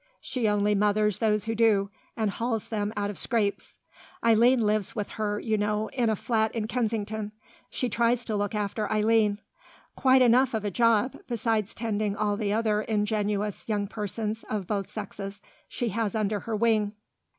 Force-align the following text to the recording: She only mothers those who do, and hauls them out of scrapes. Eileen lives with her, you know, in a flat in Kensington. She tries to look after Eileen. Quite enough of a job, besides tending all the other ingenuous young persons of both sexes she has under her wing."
She 0.19 0.47
only 0.47 0.73
mothers 0.73 1.19
those 1.19 1.45
who 1.45 1.53
do, 1.53 1.91
and 2.17 2.31
hauls 2.31 2.69
them 2.69 2.91
out 2.97 3.11
of 3.11 3.19
scrapes. 3.19 3.77
Eileen 4.25 4.59
lives 4.59 4.95
with 4.95 5.09
her, 5.11 5.39
you 5.39 5.59
know, 5.59 5.89
in 5.89 6.09
a 6.09 6.15
flat 6.15 6.55
in 6.55 6.65
Kensington. 6.65 7.33
She 7.69 7.87
tries 7.87 8.25
to 8.25 8.35
look 8.35 8.55
after 8.55 8.91
Eileen. 8.91 9.37
Quite 9.95 10.23
enough 10.23 10.55
of 10.55 10.65
a 10.65 10.71
job, 10.71 11.17
besides 11.27 11.75
tending 11.75 12.15
all 12.15 12.35
the 12.35 12.51
other 12.51 12.81
ingenuous 12.81 13.69
young 13.69 13.85
persons 13.85 14.43
of 14.49 14.65
both 14.65 14.89
sexes 14.89 15.39
she 15.67 15.89
has 15.89 16.15
under 16.15 16.39
her 16.39 16.55
wing." 16.55 16.93